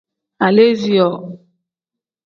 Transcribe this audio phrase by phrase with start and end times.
[0.45, 1.17] Aleesiyoo.